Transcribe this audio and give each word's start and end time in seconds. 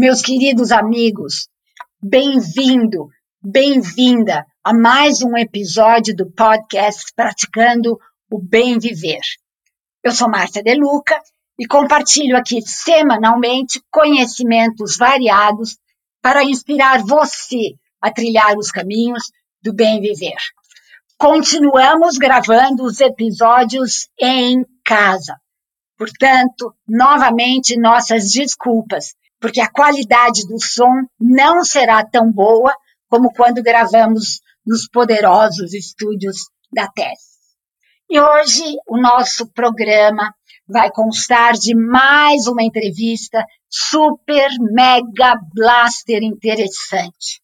Meus 0.00 0.22
queridos 0.22 0.70
amigos, 0.70 1.48
bem-vindo, 2.00 3.08
bem-vinda 3.42 4.46
a 4.62 4.72
mais 4.72 5.22
um 5.22 5.36
episódio 5.36 6.14
do 6.14 6.30
podcast 6.30 7.12
Praticando 7.16 7.98
o 8.30 8.40
Bem 8.40 8.78
Viver. 8.78 9.18
Eu 10.04 10.12
sou 10.12 10.30
Márcia 10.30 10.62
De 10.62 10.72
Luca 10.76 11.20
e 11.58 11.66
compartilho 11.66 12.36
aqui 12.36 12.62
semanalmente 12.62 13.82
conhecimentos 13.90 14.96
variados 14.96 15.76
para 16.22 16.44
inspirar 16.44 17.02
você 17.02 17.74
a 18.00 18.12
trilhar 18.12 18.56
os 18.56 18.70
caminhos 18.70 19.24
do 19.60 19.74
bem 19.74 20.00
viver. 20.00 20.38
Continuamos 21.16 22.18
gravando 22.18 22.84
os 22.84 23.00
episódios 23.00 24.08
em 24.16 24.64
casa. 24.84 25.36
Portanto, 25.96 26.72
novamente, 26.86 27.76
nossas 27.76 28.30
desculpas, 28.30 29.16
porque 29.40 29.60
a 29.60 29.70
qualidade 29.70 30.46
do 30.46 30.60
som 30.62 31.02
não 31.20 31.64
será 31.64 32.04
tão 32.04 32.30
boa 32.32 32.74
como 33.08 33.32
quando 33.32 33.62
gravamos 33.62 34.40
nos 34.66 34.88
poderosos 34.88 35.72
estúdios 35.72 36.36
da 36.72 36.86
TES. 36.88 37.28
E 38.10 38.20
hoje 38.20 38.64
o 38.86 39.00
nosso 39.00 39.46
programa 39.52 40.34
vai 40.66 40.90
constar 40.90 41.54
de 41.54 41.74
mais 41.74 42.46
uma 42.46 42.62
entrevista 42.62 43.44
super, 43.68 44.48
mega, 44.72 45.34
blaster 45.54 46.22
interessante. 46.22 47.40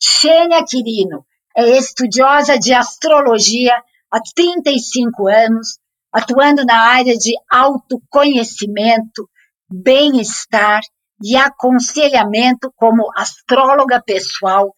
Xênia 0.00 0.64
Quirino 0.64 1.24
é 1.56 1.76
estudiosa 1.76 2.58
de 2.58 2.72
astrologia 2.72 3.74
há 4.10 4.20
35 4.34 5.28
anos, 5.28 5.78
atuando 6.12 6.64
na 6.64 6.80
área 6.80 7.16
de 7.16 7.32
autoconhecimento, 7.50 9.28
bem-estar 9.70 10.80
e 11.20 11.36
aconselhamento 11.36 12.72
como 12.76 13.10
astróloga 13.16 14.02
pessoal, 14.04 14.72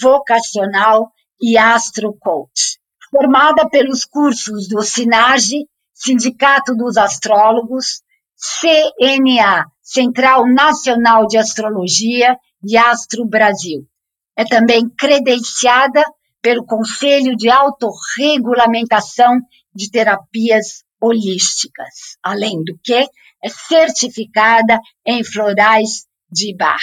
vocacional 0.00 1.10
e 1.40 1.56
astrocoach. 1.56 2.78
Formada 3.10 3.68
pelos 3.68 4.04
cursos 4.04 4.68
do 4.68 4.82
SINAGE, 4.82 5.66
Sindicato 5.94 6.74
dos 6.74 6.96
Astrólogos, 6.96 8.02
CNA, 8.36 9.64
Central 9.82 10.46
Nacional 10.46 11.26
de 11.26 11.38
Astrologia 11.38 12.36
e 12.62 12.76
Astro 12.76 13.24
Brasil. 13.24 13.86
É 14.36 14.44
também 14.44 14.88
credenciada 14.90 16.04
pelo 16.42 16.66
Conselho 16.66 17.34
de 17.36 17.48
Autorregulamentação 17.48 19.38
de 19.74 19.90
Terapias 19.90 20.84
Holísticas, 21.00 22.16
além 22.22 22.62
do 22.64 22.78
que 22.82 22.94
é 23.44 23.48
certificada 23.48 24.80
em 25.06 25.22
florais 25.24 26.06
de 26.30 26.54
bar. 26.56 26.80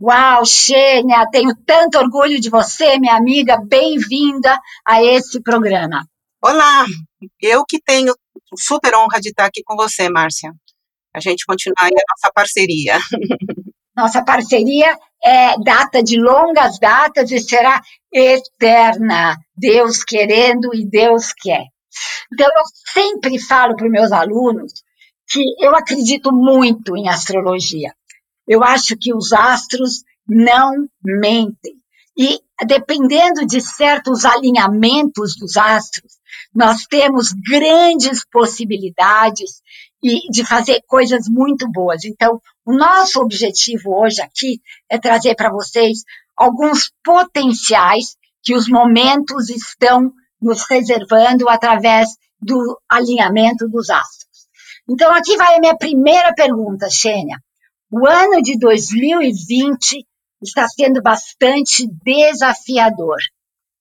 Uau, 0.00 0.44
Xênia, 0.44 1.26
tenho 1.30 1.54
tanto 1.64 1.98
orgulho 1.98 2.40
de 2.40 2.50
você, 2.50 2.98
minha 2.98 3.16
amiga. 3.16 3.56
Bem-vinda 3.64 4.58
a 4.84 5.02
esse 5.02 5.40
programa. 5.42 6.04
Olá, 6.42 6.84
eu 7.40 7.64
que 7.64 7.80
tenho 7.80 8.14
super 8.58 8.94
honra 8.94 9.20
de 9.20 9.30
estar 9.30 9.46
aqui 9.46 9.62
com 9.64 9.76
você, 9.76 10.08
Márcia. 10.10 10.52
A 11.14 11.20
gente 11.20 11.46
continuar 11.46 11.86
a 11.86 11.90
nossa 11.90 12.32
parceria. 12.34 12.98
Nossa 13.96 14.24
parceria 14.24 14.98
é 15.24 15.54
data 15.62 16.02
de 16.02 16.20
longas 16.20 16.80
datas 16.80 17.30
e 17.30 17.38
será 17.38 17.80
eterna. 18.12 19.36
Deus 19.56 20.02
querendo 20.02 20.74
e 20.74 20.84
Deus 20.84 21.32
quer. 21.32 21.62
Então, 22.32 22.46
eu 22.46 22.62
sempre 22.92 23.38
falo 23.38 23.76
para 23.76 23.86
os 23.86 23.92
meus 23.92 24.12
alunos 24.12 24.72
que 25.26 25.42
eu 25.60 25.74
acredito 25.74 26.32
muito 26.32 26.96
em 26.96 27.08
astrologia. 27.08 27.94
Eu 28.46 28.62
acho 28.62 28.96
que 28.96 29.14
os 29.14 29.32
astros 29.32 30.02
não 30.28 30.88
mentem. 31.02 31.74
E 32.16 32.38
dependendo 32.66 33.44
de 33.46 33.60
certos 33.60 34.24
alinhamentos 34.24 35.36
dos 35.36 35.56
astros, 35.56 36.12
nós 36.54 36.84
temos 36.88 37.32
grandes 37.32 38.24
possibilidades 38.30 39.62
e 40.02 40.30
de 40.30 40.44
fazer 40.44 40.82
coisas 40.86 41.28
muito 41.28 41.68
boas. 41.70 42.04
Então, 42.04 42.40
o 42.64 42.76
nosso 42.76 43.20
objetivo 43.20 43.94
hoje 43.98 44.20
aqui 44.20 44.60
é 44.88 44.98
trazer 44.98 45.34
para 45.34 45.50
vocês 45.50 46.04
alguns 46.36 46.92
potenciais 47.02 48.16
que 48.42 48.54
os 48.54 48.68
momentos 48.68 49.48
estão 49.48 50.12
nos 50.44 50.62
reservando 50.68 51.48
através 51.48 52.10
do 52.40 52.78
alinhamento 52.88 53.66
dos 53.68 53.88
astros. 53.90 54.46
Então, 54.88 55.12
aqui 55.12 55.36
vai 55.36 55.56
a 55.56 55.60
minha 55.60 55.76
primeira 55.76 56.32
pergunta, 56.34 56.90
Xênia. 56.90 57.38
O 57.90 58.06
ano 58.06 58.42
de 58.42 58.58
2020 58.58 60.06
está 60.42 60.68
sendo 60.68 61.00
bastante 61.00 61.88
desafiador. 62.04 63.16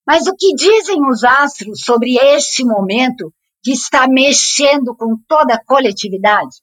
Mas 0.08 0.28
o 0.28 0.36
que 0.36 0.54
dizem 0.56 1.06
os 1.10 1.24
astros 1.24 1.82
sobre 1.82 2.16
este 2.18 2.64
momento 2.64 3.34
que 3.62 3.72
está 3.72 4.08
mexendo 4.08 4.96
com 4.96 5.18
toda 5.28 5.56
a 5.56 5.64
coletividade? 5.66 6.56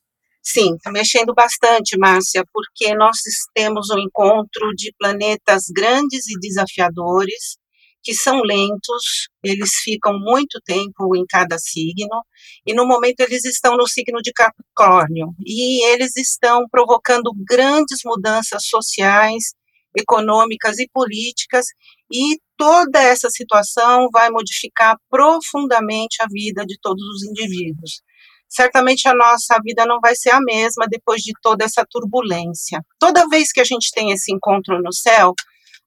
Sim, 0.43 0.75
está 0.75 0.91
mexendo 0.91 1.33
bastante, 1.35 1.97
Márcia, 1.97 2.43
porque 2.51 2.95
nós 2.95 3.17
temos 3.53 3.89
um 3.91 3.99
encontro 3.99 4.73
de 4.75 4.91
planetas 4.97 5.65
grandes 5.73 6.27
e 6.27 6.39
desafiadores, 6.39 7.57
que 8.03 8.13
são 8.13 8.41
lentos, 8.41 9.29
eles 9.43 9.71
ficam 9.83 10.13
muito 10.19 10.59
tempo 10.65 11.15
em 11.15 11.25
cada 11.27 11.57
signo, 11.57 12.23
e 12.65 12.73
no 12.73 12.85
momento 12.85 13.19
eles 13.21 13.45
estão 13.45 13.75
no 13.77 13.87
signo 13.87 14.21
de 14.21 14.31
Capricórnio, 14.33 15.33
e 15.45 15.85
eles 15.85 16.15
estão 16.17 16.65
provocando 16.69 17.31
grandes 17.47 17.99
mudanças 18.03 18.65
sociais, 18.65 19.53
econômicas 19.97 20.79
e 20.79 20.89
políticas, 20.91 21.65
e 22.11 22.39
toda 22.57 23.01
essa 23.01 23.29
situação 23.29 24.07
vai 24.11 24.29
modificar 24.29 24.95
profundamente 25.09 26.21
a 26.21 26.27
vida 26.31 26.65
de 26.65 26.77
todos 26.81 27.03
os 27.03 27.23
indivíduos. 27.23 28.01
Certamente 28.47 29.07
a 29.07 29.15
nossa 29.15 29.57
vida 29.63 29.85
não 29.85 29.99
vai 30.01 30.13
ser 30.13 30.31
a 30.31 30.41
mesma 30.41 30.85
depois 30.89 31.21
de 31.21 31.31
toda 31.41 31.63
essa 31.63 31.85
turbulência. 31.89 32.81
Toda 32.99 33.27
vez 33.29 33.51
que 33.51 33.61
a 33.61 33.63
gente 33.63 33.89
tem 33.93 34.11
esse 34.11 34.33
encontro 34.33 34.81
no 34.81 34.93
céu, 34.93 35.33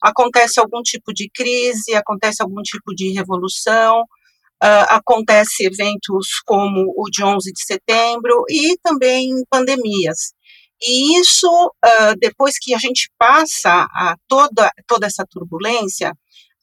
acontece 0.03 0.61
algum 0.61 0.83
tipo 0.83 1.13
de 1.13 1.31
crise, 1.33 1.95
acontece 1.95 2.43
algum 2.43 2.63
tipo 2.63 2.95
de 2.95 3.13
revolução, 3.13 4.01
uh, 4.63 4.87
acontece 4.89 5.65
eventos 5.65 6.41
como 6.45 6.93
o 6.97 7.11
de 7.11 7.25
11 7.25 7.53
de 7.53 7.65
setembro 7.65 8.45
e 8.49 8.77
também 8.83 9.31
pandemias. 9.51 10.33
E 10.83 11.19
isso, 11.19 11.49
uh, 11.49 12.17
depois 12.19 12.59
que 12.61 12.75
a 12.75 12.79
gente 12.79 13.11
passa 13.19 13.87
a 13.95 14.17
toda, 14.29 14.71
toda 14.87 15.07
essa 15.07 15.25
turbulência, 15.29 16.13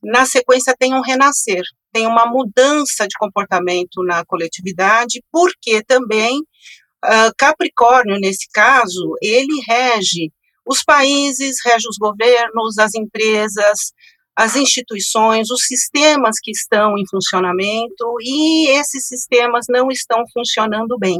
na 0.03 0.25
sequência 0.25 0.75
tem 0.77 0.93
um 0.93 1.01
renascer, 1.01 1.63
tem 1.93 2.07
uma 2.07 2.25
mudança 2.25 3.07
de 3.07 3.17
comportamento 3.17 4.03
na 4.03 4.25
coletividade, 4.25 5.23
porque 5.31 5.83
também 5.83 6.39
uh, 6.39 7.31
Capricórnio, 7.37 8.19
nesse 8.19 8.47
caso, 8.51 9.15
ele 9.21 9.61
rege 9.67 10.31
os 10.65 10.83
países, 10.83 11.57
rege 11.65 11.87
os 11.87 11.97
governos, 11.97 12.77
as 12.77 12.93
empresas, 12.93 13.93
as 14.35 14.55
instituições, 14.55 15.49
os 15.49 15.65
sistemas 15.65 16.35
que 16.41 16.51
estão 16.51 16.97
em 16.97 17.07
funcionamento, 17.09 18.15
e 18.21 18.69
esses 18.69 19.05
sistemas 19.05 19.65
não 19.69 19.89
estão 19.89 20.23
funcionando 20.33 20.97
bem. 20.97 21.17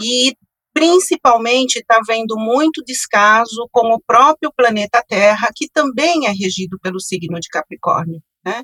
E 0.00 0.34
principalmente 0.76 1.76
está 1.76 2.00
vendo 2.06 2.36
muito 2.36 2.84
descaso 2.84 3.66
com 3.72 3.94
o 3.94 4.00
próprio 4.06 4.52
planeta 4.54 5.02
Terra, 5.08 5.48
que 5.54 5.68
também 5.72 6.26
é 6.26 6.30
regido 6.30 6.78
pelo 6.82 7.00
signo 7.00 7.40
de 7.40 7.48
Capricórnio. 7.48 8.20
Né? 8.44 8.62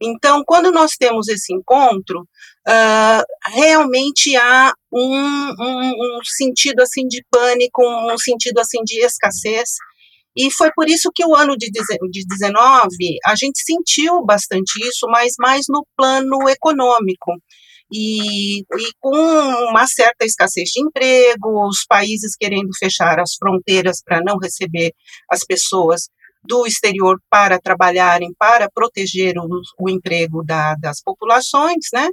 Então, 0.00 0.42
quando 0.46 0.70
nós 0.70 0.92
temos 0.98 1.28
esse 1.28 1.52
encontro, 1.52 2.20
uh, 2.20 3.50
realmente 3.52 4.36
há 4.36 4.72
um, 4.92 5.00
um, 5.00 5.90
um, 5.90 6.20
sentido 6.24 6.80
assim 6.80 7.06
de 7.06 7.24
pânico, 7.30 7.82
um 7.82 8.18
sentido 8.18 8.58
assim 8.60 8.82
de 8.84 9.00
escassez, 9.04 9.70
e 10.36 10.52
foi 10.52 10.70
por 10.72 10.88
isso 10.88 11.10
que 11.12 11.24
o 11.26 11.34
ano 11.34 11.56
de, 11.56 11.68
de 11.68 12.24
19 12.26 12.88
a 13.26 13.34
gente 13.34 13.60
sentiu 13.60 14.24
bastante 14.24 14.78
isso, 14.86 15.06
mas 15.08 15.34
mais 15.38 15.66
no 15.68 15.84
plano 15.96 16.48
econômico. 16.48 17.32
E, 17.90 18.60
e, 18.60 18.92
com 19.00 19.16
uma 19.16 19.86
certa 19.86 20.24
escassez 20.24 20.68
de 20.68 20.80
emprego, 20.80 21.66
os 21.66 21.84
países 21.88 22.36
querendo 22.38 22.68
fechar 22.78 23.18
as 23.18 23.34
fronteiras 23.34 24.02
para 24.04 24.20
não 24.22 24.38
receber 24.38 24.92
as 25.28 25.42
pessoas 25.44 26.08
do 26.42 26.66
exterior 26.66 27.18
para 27.30 27.58
trabalharem, 27.58 28.32
para 28.38 28.70
proteger 28.70 29.36
o, 29.38 29.48
o 29.80 29.90
emprego 29.90 30.42
da, 30.44 30.74
das 30.76 31.02
populações, 31.02 31.86
né? 31.92 32.08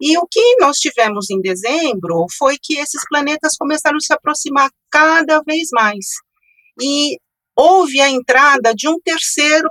E 0.00 0.18
o 0.18 0.26
que 0.30 0.56
nós 0.60 0.76
tivemos 0.76 1.30
em 1.30 1.40
dezembro 1.40 2.26
foi 2.36 2.56
que 2.62 2.76
esses 2.76 3.00
planetas 3.08 3.56
começaram 3.56 3.96
a 3.96 4.00
se 4.00 4.12
aproximar 4.12 4.70
cada 4.90 5.40
vez 5.40 5.68
mais. 5.72 6.06
E 6.80 7.16
houve 7.56 8.00
a 8.00 8.10
entrada 8.10 8.74
de 8.74 8.88
um 8.88 8.98
terceiro 9.02 9.68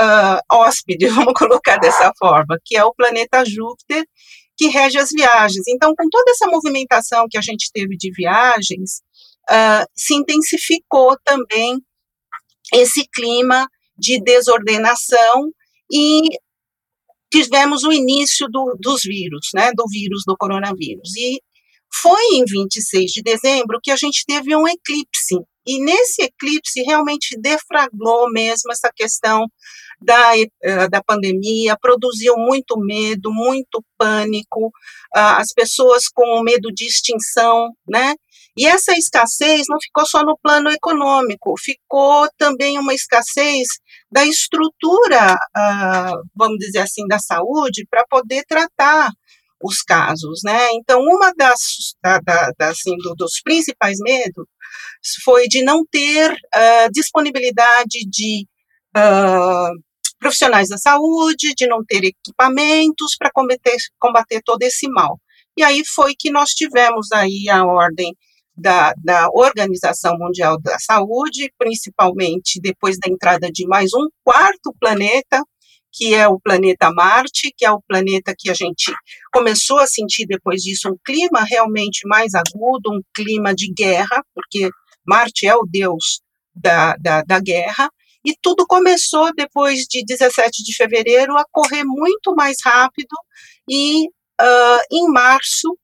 uh, 0.00 0.40
hóspede, 0.50 1.06
vamos 1.08 1.34
colocar 1.34 1.76
dessa 1.78 2.10
forma, 2.18 2.58
que 2.64 2.76
é 2.76 2.84
o 2.84 2.94
planeta 2.94 3.44
Júpiter, 3.44 4.04
que 4.56 4.68
rege 4.68 4.98
as 4.98 5.10
viagens. 5.10 5.68
Então, 5.68 5.94
com 5.96 6.08
toda 6.10 6.30
essa 6.30 6.46
movimentação 6.46 7.26
que 7.30 7.38
a 7.38 7.42
gente 7.42 7.70
teve 7.72 7.96
de 7.96 8.10
viagens, 8.12 9.02
uh, 9.50 9.86
se 9.94 10.14
intensificou 10.14 11.16
também 11.24 11.78
esse 12.72 13.06
clima 13.12 13.66
de 13.98 14.20
desordenação 14.22 15.50
e 15.90 16.22
tivemos 17.30 17.84
o 17.84 17.92
início 17.92 18.46
do, 18.48 18.76
dos 18.80 19.02
vírus, 19.02 19.48
né, 19.54 19.70
do 19.74 19.84
vírus 19.88 20.22
do 20.26 20.36
coronavírus. 20.36 21.14
E 21.16 21.40
foi 21.92 22.22
em 22.34 22.44
26 22.44 23.10
de 23.10 23.22
dezembro 23.22 23.78
que 23.82 23.90
a 23.90 23.96
gente 23.96 24.24
teve 24.26 24.54
um 24.54 24.66
eclipse. 24.66 25.36
E 25.66 25.82
nesse 25.82 26.22
eclipse 26.22 26.82
realmente 26.82 27.38
deflagrou 27.38 28.30
mesmo 28.30 28.72
essa 28.72 28.90
questão 28.94 29.46
da, 30.00 30.32
eh, 30.38 30.88
da 30.88 31.02
pandemia, 31.02 31.76
produziu 31.80 32.36
muito 32.36 32.78
medo, 32.78 33.30
muito 33.32 33.84
pânico, 33.98 34.70
as 35.12 35.52
pessoas 35.52 36.08
com 36.08 36.42
medo 36.42 36.72
de 36.72 36.86
extinção, 36.86 37.70
né? 37.86 38.14
E 38.58 38.66
essa 38.66 38.92
escassez 38.92 39.66
não 39.68 39.78
ficou 39.80 40.04
só 40.04 40.24
no 40.24 40.36
plano 40.42 40.68
econômico, 40.68 41.54
ficou 41.56 42.28
também 42.36 42.76
uma 42.76 42.92
escassez 42.92 43.68
da 44.10 44.26
estrutura, 44.26 45.38
ah, 45.54 46.12
vamos 46.34 46.58
dizer 46.58 46.80
assim, 46.80 47.06
da 47.06 47.20
saúde 47.20 47.86
para 47.88 48.04
poder 48.10 48.42
tratar 48.48 49.10
os 49.62 49.82
casos, 49.82 50.40
né? 50.44 50.70
Então, 50.72 51.00
uma 51.02 51.32
das, 51.36 51.60
da, 52.02 52.18
da, 52.18 52.68
assim, 52.68 52.96
do, 52.96 53.14
dos 53.14 53.40
principais 53.42 53.98
medos 54.00 54.44
foi 55.24 55.46
de 55.46 55.62
não 55.62 55.84
ter 55.88 56.32
uh, 56.32 56.90
disponibilidade 56.92 58.00
de 58.08 58.44
uh, 58.96 59.70
profissionais 60.18 60.68
da 60.68 60.78
saúde, 60.78 61.54
de 61.56 61.66
não 61.68 61.84
ter 61.84 62.02
equipamentos 62.04 63.16
para 63.16 63.30
combater, 63.32 63.76
combater 64.00 64.40
todo 64.44 64.62
esse 64.62 64.88
mal. 64.88 65.20
E 65.56 65.62
aí 65.62 65.82
foi 65.84 66.14
que 66.18 66.30
nós 66.30 66.50
tivemos 66.50 67.10
aí 67.12 67.48
a 67.48 67.64
ordem 67.64 68.14
da, 68.58 68.92
da 69.02 69.28
Organização 69.32 70.18
Mundial 70.18 70.60
da 70.60 70.78
Saúde, 70.78 71.52
principalmente 71.56 72.60
depois 72.60 72.98
da 72.98 73.10
entrada 73.10 73.50
de 73.50 73.66
mais 73.66 73.94
um 73.94 74.08
quarto 74.24 74.74
planeta, 74.80 75.42
que 75.92 76.14
é 76.14 76.28
o 76.28 76.38
planeta 76.40 76.90
Marte, 76.92 77.52
que 77.56 77.64
é 77.64 77.70
o 77.70 77.80
planeta 77.80 78.34
que 78.36 78.50
a 78.50 78.54
gente 78.54 78.92
começou 79.32 79.78
a 79.78 79.86
sentir 79.86 80.26
depois 80.26 80.62
disso 80.62 80.88
um 80.88 80.96
clima 81.04 81.44
realmente 81.48 82.06
mais 82.06 82.32
agudo, 82.34 82.92
um 82.92 83.00
clima 83.14 83.54
de 83.54 83.72
guerra, 83.72 84.22
porque 84.34 84.68
Marte 85.06 85.46
é 85.46 85.54
o 85.54 85.64
deus 85.64 86.20
da, 86.54 86.94
da, 86.96 87.22
da 87.22 87.40
guerra, 87.40 87.88
e 88.24 88.34
tudo 88.42 88.66
começou 88.66 89.32
depois 89.34 89.80
de 89.88 90.04
17 90.04 90.62
de 90.62 90.74
fevereiro 90.76 91.36
a 91.38 91.44
correr 91.50 91.84
muito 91.84 92.34
mais 92.34 92.56
rápido, 92.62 93.14
e 93.68 94.06
uh, 94.06 94.80
em 94.92 95.08
março, 95.08 95.76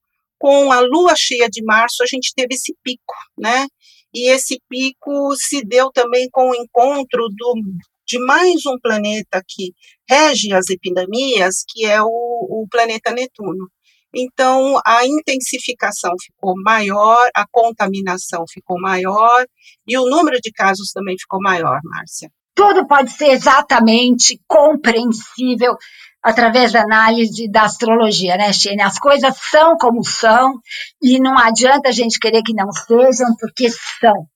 com 0.45 0.71
a 0.71 0.81
lua 0.81 1.15
cheia 1.17 1.49
de 1.49 1.65
março, 1.65 2.03
a 2.03 2.07
gente 2.07 2.35
teve 2.37 2.55
esse 2.55 2.77
pico, 2.85 3.15
né? 3.39 3.67
E 4.13 4.29
esse 4.31 4.61
pico 4.69 5.35
se 5.37 5.65
deu 5.65 5.91
também 5.91 6.29
com 6.31 6.51
o 6.51 6.55
encontro 6.55 7.29
do, 7.35 7.55
de 8.07 8.19
mais 8.19 8.67
um 8.67 8.79
planeta 8.79 9.43
que 9.49 9.73
rege 10.07 10.53
as 10.53 10.69
epidemias, 10.69 11.65
que 11.67 11.87
é 11.87 12.03
o, 12.03 12.07
o 12.07 12.67
planeta 12.71 13.11
Netuno. 13.11 13.71
Então, 14.15 14.79
a 14.85 15.07
intensificação 15.07 16.13
ficou 16.23 16.53
maior, 16.63 17.27
a 17.35 17.47
contaminação 17.51 18.45
ficou 18.47 18.79
maior 18.79 19.47
e 19.89 19.97
o 19.97 20.05
número 20.11 20.39
de 20.43 20.53
casos 20.53 20.91
também 20.93 21.17
ficou 21.19 21.41
maior, 21.41 21.81
Márcia. 21.85 22.31
Tudo 22.55 22.87
pode 22.87 23.11
ser 23.13 23.31
exatamente 23.31 24.39
compreensível 24.47 25.75
através 26.25 26.73
da 26.73 26.83
análise 26.83 27.49
da 27.51 27.65
astrologia, 27.65 28.37
né, 28.37 28.53
Xene? 28.53 28.83
As 28.83 28.99
coisas 28.99 29.37
são 29.51 29.77
como 29.77 30.03
são 30.03 30.55
e 31.03 31.21
não 31.21 31.39
adianta 31.39 31.91
a 31.91 31.93
gente 31.93 32.19
querer 32.19 32.43
que 32.43 32.55
não 32.55 32.73
sejam, 32.73 33.37
porque 33.39 33.69
são. 34.01 34.27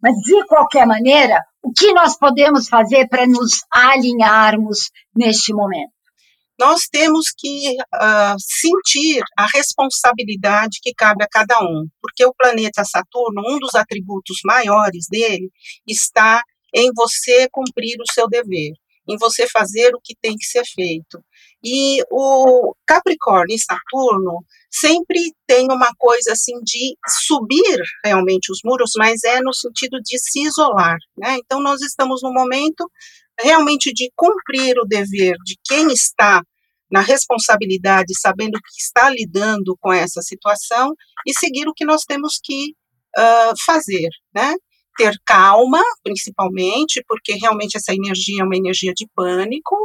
Mas, 0.00 0.14
de 0.16 0.46
qualquer 0.46 0.86
maneira, 0.86 1.42
o 1.62 1.72
que 1.72 1.92
nós 1.92 2.16
podemos 2.16 2.68
fazer 2.68 3.08
para 3.08 3.26
nos 3.26 3.62
alinharmos 3.70 4.90
neste 5.16 5.52
momento? 5.52 5.90
Nós 6.58 6.82
temos 6.90 7.26
que 7.36 7.76
uh, 7.94 8.36
sentir 8.38 9.22
a 9.38 9.46
responsabilidade 9.54 10.78
que 10.82 10.92
cabe 10.92 11.22
a 11.24 11.28
cada 11.28 11.58
um, 11.60 11.86
porque 12.02 12.24
o 12.24 12.34
planeta 12.34 12.84
Saturno, 12.84 13.42
um 13.46 13.58
dos 13.58 13.74
atributos 13.74 14.38
maiores 14.44 15.06
dele, 15.08 15.48
está 15.86 16.42
em 16.74 16.90
você 16.94 17.48
cumprir 17.50 17.96
o 18.00 18.12
seu 18.12 18.28
dever, 18.28 18.72
em 19.08 19.16
você 19.18 19.46
fazer 19.48 19.94
o 19.94 20.00
que 20.02 20.14
tem 20.20 20.34
que 20.36 20.46
ser 20.46 20.64
feito. 20.64 21.20
E 21.64 22.02
o 22.10 22.74
Capricórnio 22.86 23.54
e 23.54 23.58
Saturno 23.58 24.44
sempre 24.70 25.18
tem 25.46 25.66
uma 25.70 25.90
coisa 25.98 26.32
assim 26.32 26.60
de 26.62 26.96
subir 27.26 27.80
realmente 28.04 28.52
os 28.52 28.60
muros, 28.64 28.92
mas 28.96 29.24
é 29.24 29.40
no 29.40 29.52
sentido 29.52 29.98
de 30.00 30.18
se 30.18 30.42
isolar, 30.42 30.96
né? 31.16 31.36
Então 31.38 31.60
nós 31.60 31.80
estamos 31.80 32.22
no 32.22 32.32
momento 32.32 32.88
realmente 33.40 33.92
de 33.92 34.10
cumprir 34.16 34.78
o 34.78 34.86
dever 34.86 35.36
de 35.44 35.56
quem 35.64 35.88
está 35.92 36.42
na 36.90 37.00
responsabilidade, 37.00 38.18
sabendo 38.18 38.58
que 38.58 38.80
está 38.80 39.10
lidando 39.10 39.76
com 39.80 39.92
essa 39.92 40.22
situação 40.22 40.94
e 41.26 41.32
seguir 41.38 41.68
o 41.68 41.74
que 41.74 41.84
nós 41.84 42.02
temos 42.02 42.38
que 42.42 42.72
uh, 43.18 43.54
fazer, 43.66 44.08
né? 44.34 44.54
Ter 44.96 45.14
calma, 45.24 45.82
principalmente, 46.02 47.02
porque 47.06 47.34
realmente 47.34 47.76
essa 47.76 47.92
energia 47.92 48.42
é 48.42 48.44
uma 48.44 48.56
energia 48.56 48.92
de 48.94 49.06
pânico, 49.14 49.76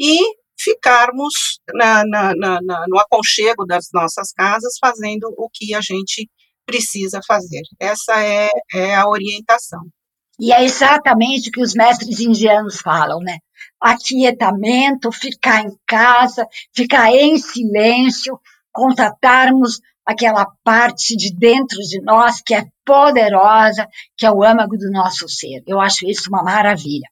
e 0.00 0.18
ficarmos 0.66 1.60
na, 1.72 2.04
na, 2.04 2.34
na, 2.34 2.84
no 2.88 2.98
aconchego 2.98 3.64
das 3.64 3.86
nossas 3.92 4.32
casas 4.32 4.74
fazendo 4.80 5.32
o 5.36 5.48
que 5.52 5.72
a 5.74 5.80
gente 5.80 6.28
precisa 6.66 7.20
fazer. 7.24 7.62
Essa 7.78 8.20
é, 8.20 8.50
é 8.74 8.94
a 8.96 9.08
orientação. 9.08 9.82
E 10.38 10.52
é 10.52 10.64
exatamente 10.64 11.48
o 11.48 11.52
que 11.52 11.62
os 11.62 11.74
mestres 11.74 12.18
indianos 12.20 12.80
falam, 12.80 13.20
né? 13.20 13.38
Aquietamento, 13.80 15.12
ficar 15.12 15.62
em 15.62 15.74
casa, 15.86 16.46
ficar 16.74 17.10
em 17.12 17.38
silêncio, 17.38 18.38
contatarmos 18.72 19.80
aquela 20.04 20.46
parte 20.62 21.16
de 21.16 21.34
dentro 21.34 21.78
de 21.78 22.02
nós 22.02 22.42
que 22.42 22.54
é 22.54 22.64
poderosa, 22.84 23.86
que 24.16 24.26
é 24.26 24.30
o 24.30 24.42
âmago 24.42 24.76
do 24.76 24.90
nosso 24.90 25.28
ser. 25.28 25.62
Eu 25.66 25.80
acho 25.80 26.06
isso 26.06 26.28
uma 26.28 26.42
maravilha. 26.42 27.08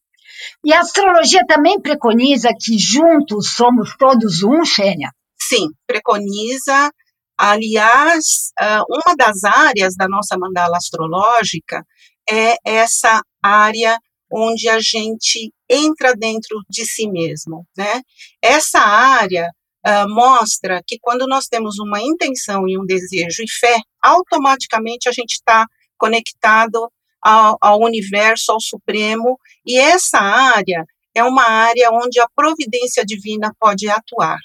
E 0.64 0.72
a 0.72 0.80
astrologia 0.80 1.44
também 1.46 1.80
preconiza 1.80 2.50
que 2.58 2.78
juntos 2.78 3.54
somos 3.54 3.96
todos 3.96 4.42
um, 4.42 4.64
Xênia? 4.64 5.10
Sim, 5.40 5.68
preconiza. 5.86 6.90
Aliás, 7.38 8.52
ah, 8.58 8.82
uma 8.88 9.14
das 9.16 9.42
áreas 9.44 9.94
da 9.96 10.08
nossa 10.08 10.38
mandala 10.38 10.76
astrológica 10.76 11.84
é 12.28 12.54
essa 12.64 13.20
área 13.42 13.98
onde 14.32 14.68
a 14.68 14.80
gente 14.80 15.52
entra 15.68 16.14
dentro 16.14 16.60
de 16.68 16.84
si 16.84 17.08
mesmo, 17.08 17.66
né? 17.76 18.02
Essa 18.42 18.80
área 18.80 19.48
uh, 19.86 20.08
mostra 20.08 20.82
que 20.86 20.98
quando 21.00 21.26
nós 21.26 21.46
temos 21.46 21.78
uma 21.78 22.00
intenção 22.00 22.66
e 22.68 22.78
um 22.78 22.84
desejo 22.84 23.42
e 23.42 23.50
fé, 23.50 23.76
automaticamente 24.02 25.08
a 25.08 25.12
gente 25.12 25.34
está 25.34 25.66
conectado 25.96 26.90
ao, 27.24 27.56
ao 27.58 27.80
universo, 27.80 28.52
ao 28.52 28.60
Supremo, 28.60 29.38
e 29.66 29.78
essa 29.78 30.18
área 30.18 30.84
é 31.14 31.24
uma 31.24 31.44
área 31.44 31.90
onde 31.90 32.20
a 32.20 32.28
providência 32.36 33.04
divina 33.04 33.50
pode 33.58 33.88
atuar, 33.88 34.38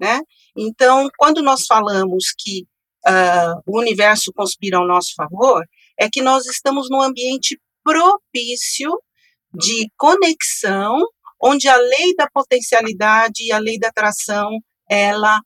né? 0.00 0.20
Então, 0.56 1.10
quando 1.18 1.42
nós 1.42 1.66
falamos 1.66 2.32
que 2.38 2.62
uh, 3.06 3.60
o 3.66 3.78
universo 3.78 4.32
conspira 4.34 4.78
ao 4.78 4.86
nosso 4.86 5.12
favor, 5.14 5.64
é 5.98 6.08
que 6.10 6.22
nós 6.22 6.46
estamos 6.46 6.88
num 6.88 7.02
ambiente 7.02 7.60
propício 7.84 8.90
de 9.52 9.90
conexão, 9.96 10.96
onde 11.42 11.68
a 11.68 11.76
lei 11.76 12.14
da 12.16 12.28
potencialidade 12.32 13.44
e 13.44 13.52
a 13.52 13.58
lei 13.58 13.78
da 13.78 13.88
atração, 13.88 14.48
ela 14.88 15.40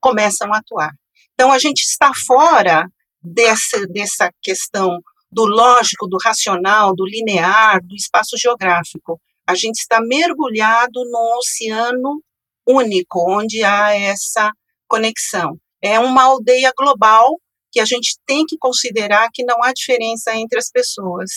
começam 0.00 0.52
a 0.52 0.58
atuar. 0.58 0.90
Então, 1.32 1.52
a 1.52 1.58
gente 1.58 1.80
está 1.80 2.10
fora 2.26 2.86
dessa, 3.22 3.86
dessa 3.86 4.30
questão 4.42 4.98
do 5.30 5.44
lógico, 5.44 6.06
do 6.06 6.16
racional, 6.22 6.94
do 6.94 7.04
linear, 7.04 7.80
do 7.82 7.94
espaço 7.94 8.36
geográfico. 8.36 9.20
A 9.46 9.54
gente 9.54 9.78
está 9.78 10.00
mergulhado 10.00 11.04
num 11.10 11.36
oceano 11.38 12.22
único, 12.66 13.24
onde 13.30 13.62
há 13.62 13.94
essa 13.94 14.52
conexão. 14.86 15.58
É 15.82 15.98
uma 15.98 16.24
aldeia 16.24 16.72
global 16.76 17.38
que 17.70 17.80
a 17.80 17.84
gente 17.84 18.18
tem 18.26 18.44
que 18.46 18.56
considerar 18.58 19.28
que 19.32 19.44
não 19.44 19.62
há 19.62 19.72
diferença 19.72 20.34
entre 20.34 20.58
as 20.58 20.70
pessoas. 20.70 21.30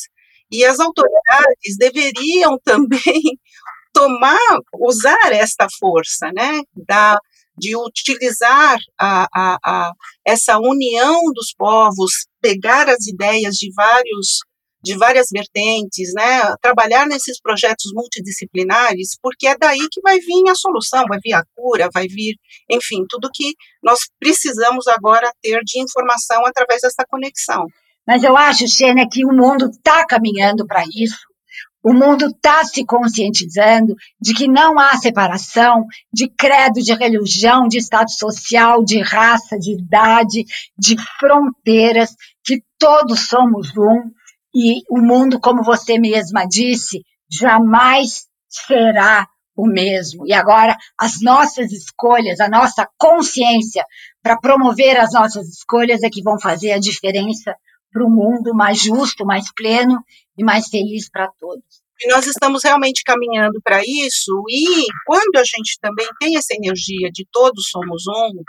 E 0.52 0.66
as 0.66 0.80
autoridades 0.80 1.78
deveriam 1.78 2.58
também 2.64 3.22
tomar, 3.94 4.60
usar 4.80 5.32
esta 5.32 5.68
força, 5.80 6.32
né, 6.34 6.62
da, 6.88 7.18
de 7.58 7.76
utilizar 7.76 8.78
a, 9.00 9.28
a, 9.34 9.58
a, 9.64 9.92
essa 10.26 10.58
união 10.58 11.22
dos 11.34 11.54
povos, 11.58 12.28
pegar 12.42 12.90
as 12.90 13.08
ideias 13.08 13.56
de 13.56 13.72
vários 13.74 14.40
de 14.84 14.98
várias 14.98 15.28
vertentes, 15.32 16.12
né, 16.16 16.56
trabalhar 16.62 17.06
nesses 17.06 17.40
projetos 17.40 17.92
multidisciplinares, 17.94 19.16
porque 19.22 19.48
é 19.48 19.56
daí 19.56 19.88
que 19.92 20.02
vai 20.02 20.18
vir 20.18 20.50
a 20.50 20.56
solução, 20.56 21.06
vai 21.08 21.20
vir 21.24 21.34
a 21.34 21.44
cura, 21.56 21.88
vai 21.94 22.08
vir, 22.08 22.36
enfim, 22.70 23.06
tudo 23.08 23.30
que 23.32 23.54
nós 23.84 24.00
precisamos 24.20 24.88
agora 24.88 25.32
ter 25.42 25.62
de 25.64 25.80
informação 25.80 26.44
através 26.46 26.82
dessa 26.82 27.06
conexão. 27.08 27.68
Mas 28.08 28.24
eu 28.24 28.36
acho, 28.36 28.68
Xênia, 28.68 29.08
que 29.10 29.24
o 29.24 29.30
mundo 29.30 29.70
está 29.70 30.06
caminhando 30.06 30.66
para 30.66 30.84
isso, 30.86 31.31
O 31.84 31.94
mundo 31.94 32.28
está 32.28 32.64
se 32.64 32.86
conscientizando 32.86 33.96
de 34.20 34.34
que 34.34 34.48
não 34.48 34.78
há 34.78 34.96
separação 34.98 35.86
de 36.14 36.30
credo, 36.30 36.80
de 36.80 36.94
religião, 36.94 37.68
de 37.68 37.80
estado 37.80 38.12
social, 38.12 38.84
de 38.84 39.02
raça, 39.02 39.58
de 39.58 39.74
idade, 39.74 40.46
de 40.78 40.96
fronteiras, 41.20 42.16
que 42.44 42.62
todos 42.78 43.28
somos 43.28 43.76
um 43.76 44.12
e 44.54 44.82
o 44.90 45.00
mundo, 45.00 45.40
como 45.40 45.64
você 45.64 45.98
mesma 45.98 46.46
disse, 46.46 47.04
jamais 47.30 48.26
será 48.48 49.28
o 49.56 49.66
mesmo. 49.66 50.28
E 50.28 50.34
agora, 50.34 50.78
as 50.98 51.22
nossas 51.22 51.72
escolhas, 51.72 52.40
a 52.40 52.50
nossa 52.50 52.88
consciência 52.98 53.86
para 54.22 54.38
promover 54.38 54.98
as 54.98 55.14
nossas 55.14 55.48
escolhas 55.48 56.04
é 56.04 56.10
que 56.10 56.22
vão 56.22 56.40
fazer 56.40 56.74
a 56.74 56.80
diferença 56.80 57.56
para 57.92 58.06
o 58.06 58.10
mundo 58.10 58.54
mais 58.56 58.80
justo, 58.80 59.26
mais 59.26 59.46
pleno 59.54 59.98
e 60.38 60.44
mais 60.44 60.68
feliz 60.68 61.10
para 61.10 61.28
todos. 61.40 61.82
E 62.04 62.08
nós 62.08 62.26
estamos 62.26 62.64
realmente 62.64 63.04
caminhando 63.04 63.62
para 63.64 63.80
isso, 63.86 64.44
e 64.50 64.86
quando 65.06 65.36
a 65.38 65.44
gente 65.44 65.78
também 65.80 66.08
tem 66.20 66.36
essa 66.36 66.56
energia 66.56 67.12
de 67.14 67.28
todos 67.32 67.70
somos 67.70 68.08
um, 68.08 68.44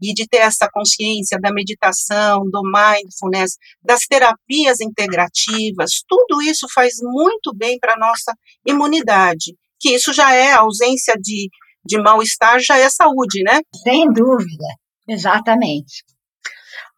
e 0.00 0.14
de 0.14 0.28
ter 0.28 0.38
essa 0.38 0.68
consciência 0.72 1.36
da 1.40 1.52
meditação, 1.52 2.48
do 2.48 2.62
mindfulness, 2.62 3.56
das 3.82 4.02
terapias 4.06 4.80
integrativas, 4.80 6.04
tudo 6.06 6.40
isso 6.42 6.68
faz 6.72 6.94
muito 7.02 7.52
bem 7.52 7.78
para 7.80 7.94
a 7.94 7.98
nossa 7.98 8.32
imunidade, 8.64 9.56
que 9.80 9.90
isso 9.90 10.12
já 10.12 10.32
é 10.32 10.52
ausência 10.52 11.14
de, 11.20 11.48
de 11.84 12.00
mal-estar, 12.00 12.60
já 12.60 12.78
é 12.78 12.88
saúde, 12.88 13.42
né? 13.42 13.60
Sem 13.82 14.06
dúvida, 14.12 14.66
exatamente. 15.08 16.04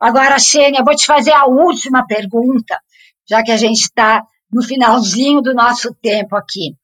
Agora, 0.01 0.39
Xênia, 0.39 0.85
vou 0.85 0.95
te 0.95 1.07
fazer 1.07 1.33
a 1.33 1.47
última 1.47 2.07
pergunta, 2.07 2.79
já 3.29 3.43
que 3.43 3.51
a 3.51 3.57
gente 3.57 3.81
está 3.81 4.23
no 4.53 4.63
finalzinho 4.63 5.41
do 5.41 5.55
nosso 5.55 5.95
tempo 5.95 6.37
aqui. 6.37 6.77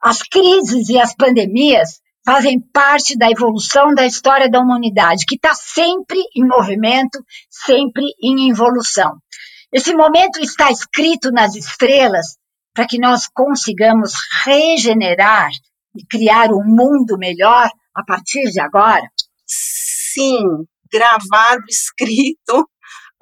As 0.00 0.22
crises 0.22 0.88
e 0.88 0.98
as 0.98 1.14
pandemias 1.14 2.00
fazem 2.24 2.60
parte 2.60 3.16
da 3.16 3.30
evolução 3.30 3.94
da 3.94 4.04
história 4.04 4.50
da 4.50 4.60
humanidade, 4.60 5.24
que 5.26 5.36
está 5.36 5.54
sempre 5.54 6.18
em 6.34 6.44
movimento, 6.44 7.24
sempre 7.48 8.04
em 8.20 8.50
evolução. 8.50 9.16
Esse 9.72 9.94
momento 9.94 10.40
está 10.40 10.70
escrito 10.70 11.30
nas 11.30 11.54
estrelas 11.54 12.36
para 12.74 12.86
que 12.86 12.98
nós 12.98 13.28
consigamos 13.28 14.12
regenerar 14.44 15.50
e 15.94 16.04
criar 16.04 16.50
um 16.50 16.64
mundo 16.64 17.16
melhor 17.16 17.70
a 17.94 18.04
partir 18.04 18.50
de 18.50 18.60
agora? 18.60 19.08
Sim, 19.46 20.66
gravado, 20.96 21.62
escrito, 21.68 22.60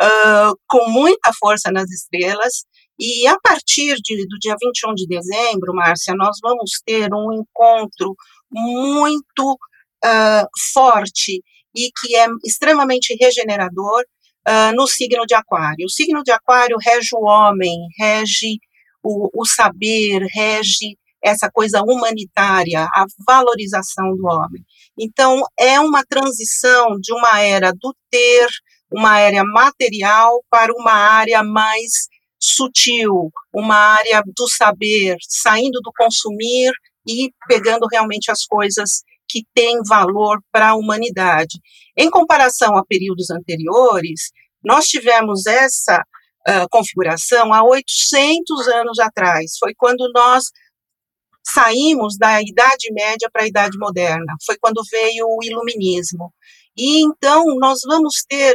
uh, 0.00 0.56
com 0.68 0.88
muita 0.90 1.32
força 1.38 1.70
nas 1.72 1.90
estrelas. 1.90 2.64
E 2.98 3.26
a 3.26 3.36
partir 3.40 3.96
de, 3.96 4.26
do 4.28 4.38
dia 4.38 4.54
21 4.60 4.94
de 4.94 5.06
dezembro, 5.06 5.74
Márcia, 5.74 6.14
nós 6.16 6.36
vamos 6.40 6.70
ter 6.86 7.12
um 7.12 7.32
encontro 7.32 8.14
muito 8.50 9.52
uh, 10.04 10.46
forte 10.72 11.42
e 11.76 11.90
que 12.00 12.14
é 12.14 12.26
extremamente 12.44 13.16
regenerador 13.20 14.04
uh, 14.48 14.76
no 14.76 14.86
signo 14.86 15.26
de 15.26 15.34
Aquário. 15.34 15.86
O 15.86 15.90
signo 15.90 16.22
de 16.22 16.30
Aquário 16.30 16.76
rege 16.80 17.10
o 17.14 17.24
homem, 17.24 17.76
rege 17.98 18.58
o, 19.02 19.28
o 19.34 19.44
saber, 19.44 20.24
rege 20.32 20.96
essa 21.22 21.50
coisa 21.50 21.82
humanitária, 21.82 22.84
a 22.84 23.06
valorização 23.26 24.14
do 24.14 24.26
homem. 24.26 24.62
Então, 24.98 25.42
é 25.58 25.80
uma 25.80 26.04
transição 26.08 26.98
de 27.00 27.12
uma 27.12 27.40
era 27.40 27.72
do 27.72 27.94
ter, 28.10 28.46
uma 28.92 29.10
área 29.10 29.42
material, 29.44 30.42
para 30.48 30.72
uma 30.72 30.92
área 30.92 31.42
mais 31.42 32.08
sutil, 32.38 33.30
uma 33.52 33.74
área 33.74 34.22
do 34.24 34.48
saber, 34.48 35.16
saindo 35.28 35.80
do 35.80 35.90
consumir 35.96 36.72
e 37.06 37.30
pegando 37.48 37.86
realmente 37.90 38.30
as 38.30 38.44
coisas 38.44 39.02
que 39.28 39.44
têm 39.54 39.80
valor 39.88 40.38
para 40.52 40.70
a 40.70 40.76
humanidade. 40.76 41.58
Em 41.96 42.10
comparação 42.10 42.76
a 42.76 42.84
períodos 42.84 43.30
anteriores, 43.30 44.30
nós 44.62 44.86
tivemos 44.86 45.46
essa 45.46 46.02
uh, 46.48 46.68
configuração 46.70 47.52
há 47.52 47.64
800 47.64 48.68
anos 48.68 48.98
atrás. 48.98 49.56
Foi 49.58 49.72
quando 49.76 50.10
nós 50.14 50.44
saímos 51.46 52.16
da 52.18 52.40
Idade 52.40 52.92
Média 52.92 53.28
para 53.32 53.42
a 53.42 53.46
Idade 53.46 53.78
Moderna. 53.78 54.34
Foi 54.44 54.56
quando 54.58 54.82
veio 54.90 55.26
o 55.26 55.38
Iluminismo. 55.42 56.32
E 56.76 57.02
então 57.02 57.44
nós 57.58 57.80
vamos 57.86 58.24
ter 58.28 58.54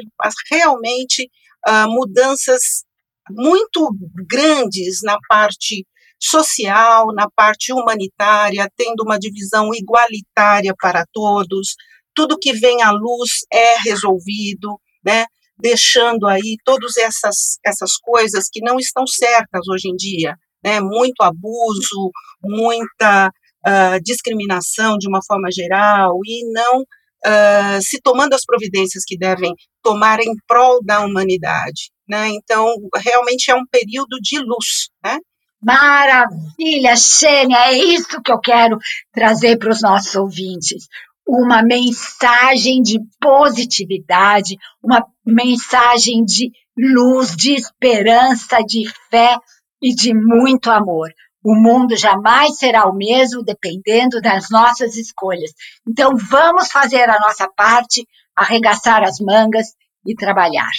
realmente 0.51 1.29
uh, 1.67 1.89
mudanças 1.89 2.83
muito 3.29 3.89
grandes 4.27 4.99
na 5.03 5.17
parte 5.27 5.85
social, 6.19 7.13
na 7.13 7.29
parte 7.29 7.71
humanitária, 7.71 8.69
tendo 8.75 9.03
uma 9.03 9.17
divisão 9.17 9.73
igualitária 9.73 10.73
para 10.77 11.05
todos, 11.13 11.75
tudo 12.13 12.37
que 12.37 12.51
vem 12.53 12.81
à 12.81 12.91
luz 12.91 13.45
é 13.53 13.79
resolvido, 13.79 14.79
né? 15.05 15.25
deixando 15.57 16.25
aí 16.27 16.57
todas 16.63 16.97
essas, 16.97 17.59
essas 17.65 17.97
coisas 17.97 18.47
que 18.51 18.61
não 18.61 18.77
estão 18.79 19.05
certas 19.05 19.67
hoje 19.69 19.89
em 19.89 19.95
dia, 19.95 20.35
né? 20.63 20.79
muito 20.79 21.21
abuso, 21.21 22.11
muita 22.43 23.27
uh, 23.27 24.01
discriminação 24.03 24.97
de 24.97 25.07
uma 25.07 25.19
forma 25.25 25.49
geral, 25.51 26.19
e 26.25 26.51
não 26.51 26.81
uh, 26.81 27.81
se 27.81 27.99
tomando 28.01 28.33
as 28.33 28.45
providências 28.45 29.03
que 29.05 29.17
devem 29.17 29.53
tomar 29.83 30.19
em 30.19 30.33
prol 30.47 30.79
da 30.83 31.01
humanidade. 31.01 31.91
Né? 32.07 32.29
Então, 32.29 32.73
realmente 32.95 33.51
é 33.51 33.55
um 33.55 33.65
período 33.69 34.17
de 34.21 34.39
luz, 34.39 34.89
né? 35.03 35.19
Maravilha, 35.61 36.95
Xênia, 36.95 37.57
é 37.67 37.77
isso 37.77 38.21
que 38.21 38.31
eu 38.31 38.39
quero 38.39 38.77
trazer 39.11 39.57
para 39.57 39.69
os 39.69 39.81
nossos 39.81 40.15
ouvintes. 40.15 40.87
Uma 41.27 41.61
mensagem 41.61 42.81
de 42.81 42.97
positividade, 43.19 44.55
uma 44.81 45.05
mensagem 45.25 46.23
de 46.23 46.49
luz, 46.77 47.35
de 47.35 47.53
esperança, 47.53 48.63
de 48.65 48.89
fé 49.11 49.37
e 49.81 49.93
de 49.93 50.13
muito 50.13 50.69
amor. 50.69 51.09
O 51.43 51.55
mundo 51.55 51.95
jamais 51.95 52.57
será 52.57 52.85
o 52.85 52.93
mesmo 52.93 53.43
dependendo 53.43 54.21
das 54.21 54.49
nossas 54.49 54.97
escolhas. 54.97 55.51
Então, 55.87 56.15
vamos 56.17 56.69
fazer 56.69 57.09
a 57.09 57.19
nossa 57.19 57.49
parte, 57.55 58.05
arregaçar 58.35 59.03
as 59.03 59.19
mangas 59.19 59.67
e 60.05 60.13
trabalhar. 60.15 60.69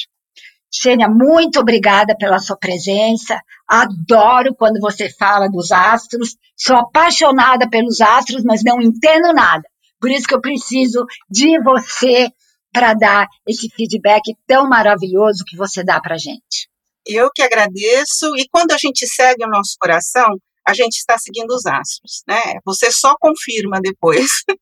Xênia, 0.73 1.09
muito 1.09 1.59
obrigada 1.59 2.15
pela 2.17 2.39
sua 2.39 2.57
presença. 2.57 3.41
Adoro 3.67 4.55
quando 4.55 4.79
você 4.81 5.11
fala 5.11 5.49
dos 5.49 5.73
astros. 5.73 6.37
Sou 6.57 6.77
apaixonada 6.77 7.69
pelos 7.69 8.01
astros, 8.01 8.45
mas 8.45 8.63
não 8.63 8.81
entendo 8.81 9.33
nada. 9.33 9.63
Por 10.01 10.11
isso 10.11 10.29
que 10.29 10.35
eu 10.35 10.41
preciso 10.41 11.05
de 11.29 11.61
você 11.63 12.29
para 12.73 12.95
dar 12.95 13.27
esse 13.47 13.69
feedback 13.71 14.23
tão 14.47 14.69
maravilhoso 14.69 15.45
que 15.45 15.57
você 15.57 15.83
dá 15.83 16.01
para 16.01 16.17
gente. 16.17 16.70
Eu 17.07 17.31
que 17.35 17.43
agradeço. 17.43 18.37
E 18.37 18.47
quando 18.51 18.73
a 18.73 18.79
gente 18.79 19.07
segue 19.07 19.45
o 19.45 19.49
nosso 19.49 19.77
coração, 19.81 20.29
a 20.67 20.75
gente 20.75 20.97
está 20.97 21.19
seguindo 21.19 21.51
os 21.51 21.67
astros, 21.67 22.23
né? 22.29 22.59
Você 22.65 22.91
só 22.91 23.15
confirma 23.21 23.81
depois. 23.81 24.31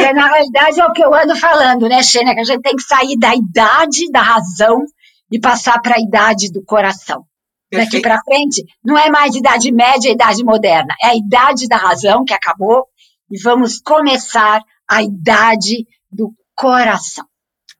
É, 0.00 0.12
na 0.12 0.26
realidade, 0.26 0.80
é 0.80 0.84
o 0.84 0.92
que 0.92 1.02
eu 1.02 1.14
ando 1.14 1.36
falando, 1.36 1.88
né, 1.88 2.02
Xênia? 2.02 2.34
Que 2.34 2.40
a 2.40 2.44
gente 2.44 2.60
tem 2.60 2.74
que 2.74 2.82
sair 2.82 3.16
da 3.16 3.34
idade 3.36 4.10
da 4.10 4.20
razão 4.20 4.82
e 5.30 5.38
passar 5.38 5.80
para 5.80 5.94
a 5.94 6.00
idade 6.00 6.50
do 6.50 6.60
coração. 6.64 7.24
Perfeito. 7.70 7.92
Daqui 7.92 8.02
para 8.02 8.20
frente, 8.24 8.64
não 8.84 8.98
é 8.98 9.08
mais 9.08 9.36
idade 9.36 9.72
média, 9.72 10.10
idade 10.10 10.42
moderna, 10.44 10.92
é 11.00 11.06
a 11.08 11.14
idade 11.14 11.68
da 11.68 11.76
razão 11.76 12.24
que 12.24 12.34
acabou 12.34 12.84
e 13.30 13.40
vamos 13.40 13.78
começar 13.80 14.60
a 14.88 15.02
idade 15.02 15.86
do 16.10 16.32
coração. 16.54 17.24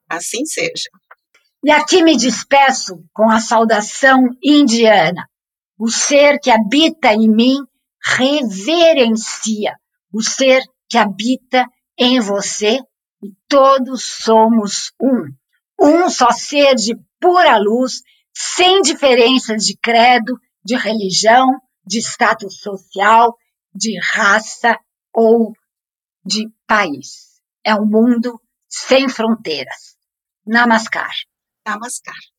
Assim 0.08 0.44
seja. 0.44 0.88
E 1.66 1.70
aqui 1.72 2.00
me 2.00 2.16
despeço 2.16 3.04
com 3.12 3.28
a 3.28 3.40
saudação 3.40 4.28
indiana. 4.40 5.28
O 5.76 5.90
ser 5.90 6.38
que 6.38 6.48
habita 6.48 7.12
em 7.12 7.28
mim 7.28 7.56
reverencia 8.00 9.74
o 10.12 10.22
ser 10.22 10.62
que 10.88 10.96
habita 10.96 11.66
em 11.98 12.20
você 12.20 12.78
e 13.20 13.32
todos 13.48 14.04
somos 14.04 14.92
um. 15.02 15.24
Um 15.76 16.08
só 16.08 16.30
ser 16.30 16.76
de 16.76 16.94
pura 17.20 17.58
luz, 17.58 18.00
sem 18.32 18.80
diferenças 18.80 19.64
de 19.64 19.76
credo, 19.76 20.38
de 20.64 20.76
religião, 20.76 21.48
de 21.84 21.98
status 21.98 22.60
social, 22.60 23.36
de 23.74 23.98
raça 23.98 24.78
ou 25.12 25.52
de 26.24 26.48
país. 26.64 27.40
É 27.64 27.74
um 27.74 27.84
mundo 27.84 28.40
sem 28.68 29.08
fronteiras. 29.08 29.96
Namaskar. 30.46 31.10
Namaskar. 31.66 32.35